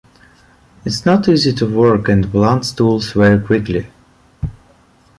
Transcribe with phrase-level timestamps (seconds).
[0.83, 3.87] It is not easy to work and blunts tools very quickly.